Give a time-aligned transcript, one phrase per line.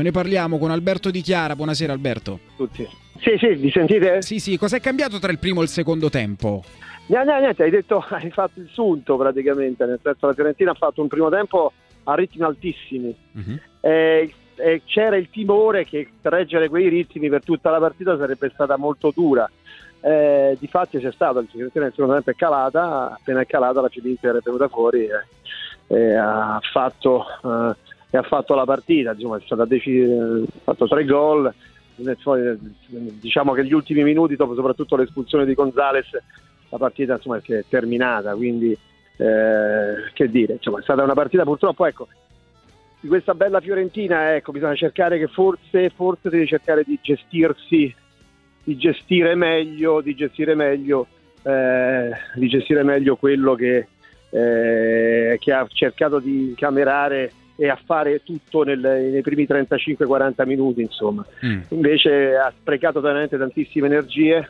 [0.00, 1.56] Ne parliamo con Alberto Di Chiara.
[1.56, 2.38] Buonasera Alberto.
[2.56, 2.86] Tutti.
[3.18, 4.22] Sì, sì, vi sentite?
[4.22, 6.62] Sì, sì, cos'è cambiato tra il primo e il secondo tempo?
[7.06, 11.02] Niente, niente, hai detto, hai fatto il sunto praticamente, nel senso la Fiorentina ha fatto
[11.02, 11.72] un primo tempo
[12.04, 13.12] a ritmi altissimi.
[13.32, 13.58] Uh-huh.
[13.80, 18.76] E, e c'era il timore che reggere quei ritmi per tutta la partita sarebbe stata
[18.76, 19.50] molto dura.
[20.00, 23.80] Eh, di fatto c'è stato, la Fiorentina nel secondo tempo è calata, appena è calata
[23.80, 27.24] la Fiorentina è venuta fuori e, e ha fatto...
[27.42, 31.52] Eh, e ha fatto la partita, insomma, è stata decisa, ha fatto tre gol.
[33.20, 36.06] Diciamo che gli ultimi minuti, dopo soprattutto l'espulsione di Gonzales,
[36.70, 38.34] la partita insomma, è terminata.
[38.34, 38.70] Quindi,
[39.16, 42.08] eh, che dire, insomma, è stata una partita purtroppo, ecco,
[43.00, 47.94] di questa bella Fiorentina, ecco, bisogna cercare che forse, forse deve cercare di gestirsi,
[48.64, 51.06] di gestire meglio, di gestire meglio,
[51.42, 53.86] eh, di gestire meglio quello che,
[54.30, 60.80] eh, che ha cercato di incamerare e a fare tutto nel, nei primi 35-40 minuti,
[60.80, 61.26] insomma.
[61.44, 61.60] Mm.
[61.70, 64.48] Invece ha sprecato veramente tantissime energie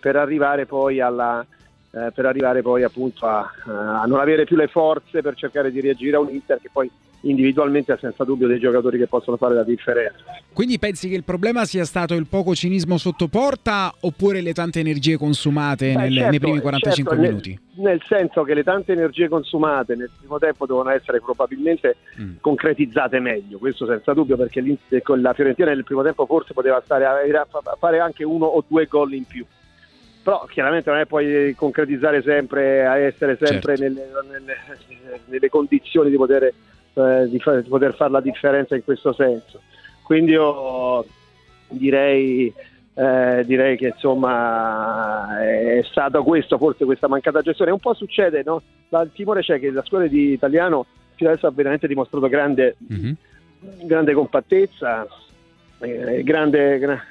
[0.00, 1.46] per arrivare poi alla,
[1.92, 5.80] eh, per arrivare poi appunto a, a, non avere più le forze per cercare di
[5.80, 6.90] reagire a un Inter che poi
[7.22, 10.24] individualmente ha senza dubbio dei giocatori che possono fare la differenza.
[10.52, 14.80] Quindi pensi che il problema sia stato il poco cinismo sotto porta oppure le tante
[14.80, 17.60] energie consumate nel, certo, nei primi 45 certo, minuti?
[17.74, 22.36] Nel, nel, senso che le tante energie consumate nel primo tempo devono essere probabilmente mm.
[22.40, 24.62] concretizzate meglio, questo senza dubbio perché
[25.16, 28.86] la Fiorentina nel primo tempo forse poteva stare a, a fare anche uno o due
[28.86, 29.44] gol in più
[30.22, 33.82] però chiaramente non è puoi concretizzare sempre, a essere sempre certo.
[33.82, 38.84] nelle, nelle, nelle, condizioni di poter, eh, di, fa, di poter fare la differenza in
[38.84, 39.60] questo senso.
[40.02, 41.04] Quindi io
[41.68, 42.52] direi,
[42.94, 47.72] eh, direi che insomma è stato questo, forse questa mancata gestione.
[47.72, 48.62] Un po' succede, no?
[48.90, 53.12] Il timore c'è che la scuola di italiano fino adesso ha veramente dimostrato grande, mm-hmm.
[53.84, 55.06] grande compattezza,
[55.78, 57.02] eh, grande, gra-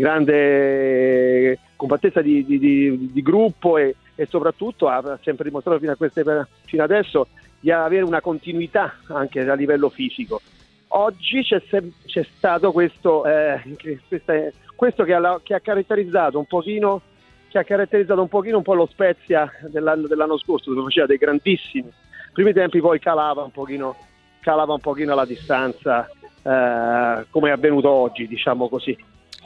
[0.00, 6.24] grande compattezza di, di, di, di gruppo e, e, soprattutto ha sempre dimostrato fino, queste,
[6.64, 7.28] fino adesso
[7.60, 10.40] di avere una continuità anche a livello fisico.
[10.88, 11.62] Oggi c'è,
[12.06, 13.60] c'è stato questo, eh,
[14.08, 14.34] questa,
[14.74, 17.02] questo che, ha, che, ha, caratterizzato un pochino
[17.48, 21.16] che ha caratterizzato un pochino un po' lo Spezia dell'anno, dell'anno scorso dove faceva dei
[21.18, 21.90] grandissimi
[22.32, 23.96] primi tempi poi calava un pochino,
[24.40, 26.08] calava un pochino la distanza
[26.42, 28.96] eh, come è avvenuto oggi diciamo così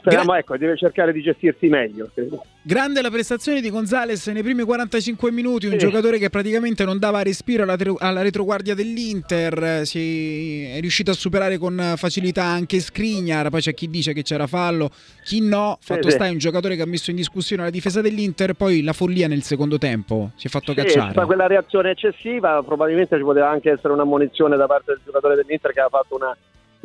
[0.05, 2.09] Speriamo, Gra- ecco, deve cercare di gestirsi meglio.
[2.13, 2.45] Credo.
[2.61, 5.77] Grande la prestazione di Gonzales nei primi 45 minuti, un sì.
[5.79, 11.15] giocatore che praticamente non dava respiro alla, tre- alla retroguardia dell'Inter, si è riuscito a
[11.15, 14.91] superare con facilità anche Skriniar, poi c'è chi dice che c'era fallo,
[15.23, 18.01] chi no, fatto sì, sta è un giocatore che ha messo in discussione la difesa
[18.01, 21.25] dell'Inter, poi la follia nel secondo tempo, si è fatto sì, cacciare.
[21.25, 25.71] quella reazione eccessiva, probabilmente ci poteva anche essere una munizione da parte del giocatore dell'Inter
[25.71, 26.35] che ha fatto una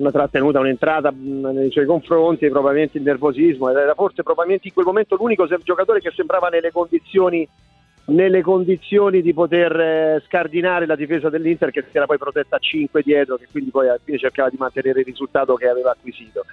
[0.00, 5.16] una trattenuta, un'entrata nei suoi confronti, probabilmente il nervosismo, era forse probabilmente in quel momento
[5.16, 7.47] l'unico giocatore che sembrava nelle condizioni,
[8.06, 12.59] nelle condizioni di poter eh, scardinare la difesa dell'Inter che si era poi protetta a
[12.59, 16.44] 5 dietro, che quindi poi alla fine cercava di mantenere il risultato che aveva acquisito.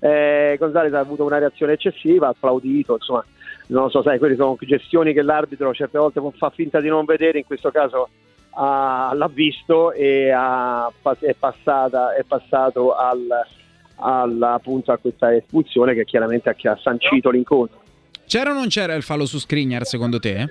[0.00, 3.24] Eh, Gonzalez ha avuto una reazione eccessiva, ha applaudito, insomma,
[3.66, 7.38] non so, sai, quelle sono gestioni che l'arbitro certe volte fa finta di non vedere,
[7.38, 8.08] in questo caso
[8.54, 13.26] ha, l'ha visto e ha, è, passata, è passato al,
[13.96, 17.82] al, appunto a questa espulsione che chiaramente ha, che ha sancito l'incontro.
[18.26, 20.48] C'era o non c'era il fallo su Skriniar secondo te?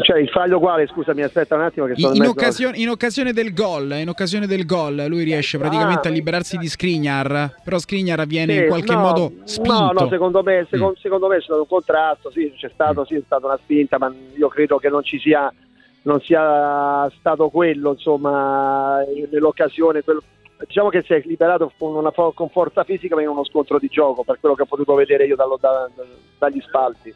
[0.00, 0.86] Cioè il fallo quale?
[0.86, 4.64] Scusami, aspetta un attimo che sono in, occasione, in occasione del gol, in occasione del
[4.64, 8.94] gol, lui riesce praticamente ah, a liberarsi di Skriniar, però Skriniar viene sì, in qualche
[8.94, 9.72] no, modo spinto.
[9.72, 11.00] No, no, secondo me, secondo, mm.
[11.00, 13.04] secondo me c'è stato un contrasto, sì, c'è stato, mm.
[13.04, 15.52] sì, è stata una spinta, ma io credo che non ci sia
[16.02, 20.22] non sia stato quello insomma nell'occasione quello,
[20.66, 23.88] diciamo che si è liberato con, una, con, forza fisica ma in uno scontro di
[23.88, 25.88] gioco per quello che ho potuto vedere io dallo, da,
[26.38, 27.14] dagli spalti.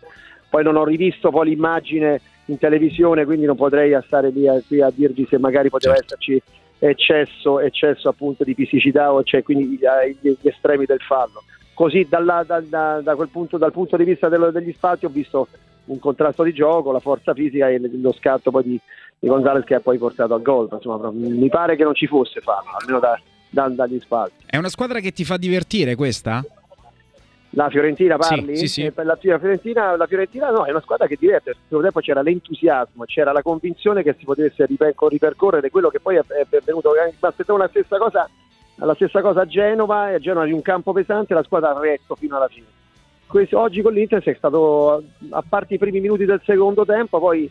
[0.49, 4.81] Poi non ho rivisto poi l'immagine in televisione quindi non potrei stare lì a, qui
[4.81, 6.15] a dirvi se magari poteva certo.
[6.15, 6.43] esserci
[6.79, 9.81] eccesso, eccesso appunto di fisicità o c'è quindi gli,
[10.21, 11.43] gli, estremi del fallo.
[11.75, 15.11] Così dalla, da, da, da quel punto, dal punto di vista dello, degli spalti ho
[15.11, 15.49] visto
[15.87, 18.81] un contrasto di gioco, la forza fisica e lo scatto poi di,
[19.19, 20.69] di Gonzalez che ha poi portato al gol.
[20.71, 24.45] Insomma, mi pare che non ci fosse fallo, almeno da, da, dagli spalti.
[24.47, 26.45] È una squadra che ti fa divertire questa?
[27.51, 28.57] La Fiorentina parli?
[28.57, 28.93] Sì, sì, sì.
[28.95, 33.05] Eh, la Fiorentina, la Fiorentina no, è una squadra che diverte, nel tempo c'era l'entusiasmo,
[33.05, 37.59] c'era la convinzione che si potesse ripercorrere quello che poi è, è venuto, mi aspettavo
[37.59, 38.29] la stessa cosa,
[38.75, 41.81] la stessa cosa a Genova, e a Genova di un campo pesante la squadra ha
[41.81, 42.67] retto fino alla fine
[43.53, 47.51] oggi con l'Inter è stato, a parte i primi minuti del secondo tempo, poi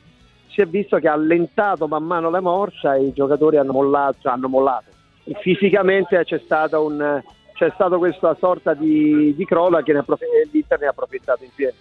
[0.50, 4.30] si è visto che ha allentato man mano la morsa e i giocatori hanno mollato.
[4.30, 4.86] Hanno mollato.
[5.42, 7.22] fisicamente c'è, stata un,
[7.54, 10.04] c'è stato questa sorta di, di crolla che ne
[10.52, 11.74] l'Inter ne ha approfittato in pieno.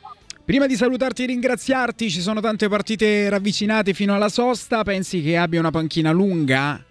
[0.45, 5.39] Prima di salutarti e ringraziarti, ci sono tante partite ravvicinate fino alla sosta, pensi che
[5.39, 6.85] abbia una panchina lunga?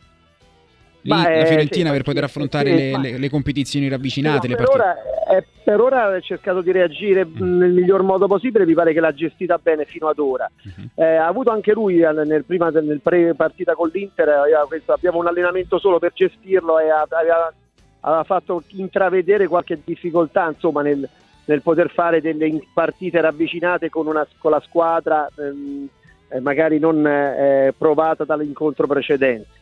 [1.04, 4.48] Lì, la Fiorentina sì, per poter affrontare sì, le, le, le, competizioni ravvicinate.
[4.48, 4.96] Per, ora,
[5.30, 7.58] eh, per, ora, ha cercato di reagire mm.
[7.58, 10.50] nel miglior modo possibile, mi pare che l'ha gestita bene fino ad ora.
[10.66, 10.88] Mm-hmm.
[10.96, 14.30] Eh, ha avuto anche lui nel, prima, nel pre-partita con l'Inter,
[14.68, 17.54] questo, abbiamo un allenamento solo per gestirlo e aveva,
[18.00, 21.08] aveva fatto intravedere qualche difficoltà insomma, nel,
[21.46, 25.90] nel, poter fare delle partite ravvicinate con, una, con la squadra ehm,
[26.30, 29.62] eh, magari non eh, provata dall'incontro precedente.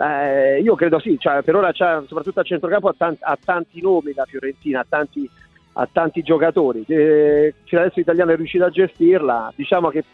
[0.00, 4.12] Eh, io credo sì, cioè, per ora soprattutto a centrocampo ha, tanti, ha tanti nomi
[4.14, 5.28] la Fiorentina, ha tanti,
[5.72, 6.84] ha tanti giocatori.
[6.86, 9.52] Eh, adesso l'italiano è riuscito a gestirla.
[9.56, 10.04] Diciamo che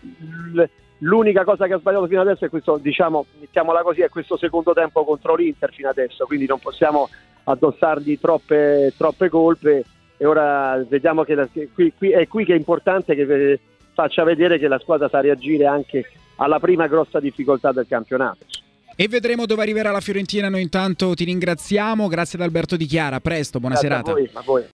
[0.98, 4.72] l'unica cosa che ha sbagliato fino adesso è questo, diciamo, mettiamola così, è questo secondo
[4.72, 7.08] tempo contro l'Inter fino adesso, quindi non possiamo
[7.44, 9.84] addossargli troppe, troppe colpe
[10.16, 13.60] e ora vediamo che, la, che qui, qui, è qui che è importante che
[13.92, 18.46] faccia vedere che la squadra sa reagire anche alla prima grossa difficoltà del campionato.
[18.96, 20.48] E vedremo dove arriverà la Fiorentina.
[20.48, 22.06] Noi intanto ti ringraziamo.
[22.06, 23.16] Grazie ad Alberto Di Chiara.
[23.16, 24.10] A presto, buona Grazie serata.
[24.10, 24.62] A voi, a voi.